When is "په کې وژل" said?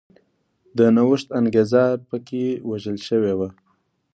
2.09-2.97